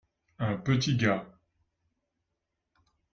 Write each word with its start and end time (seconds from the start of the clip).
un 0.39 0.57
petit 0.57 0.97
gars. 0.97 1.27